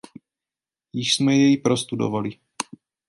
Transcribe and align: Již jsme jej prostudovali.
Již 0.93 1.15
jsme 1.15 1.35
jej 1.35 1.57
prostudovali. 1.57 2.29